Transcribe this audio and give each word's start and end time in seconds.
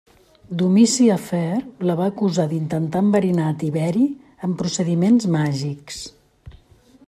Domici 0.61 1.03
Afer 1.15 1.59
la 1.89 1.97
va 1.99 2.07
acusar 2.13 2.45
d'intentar 2.53 3.03
enverinar 3.07 3.45
a 3.51 3.57
Tiberi 3.65 4.07
amb 4.49 4.59
procediments 4.63 5.29
màgics. 5.37 6.05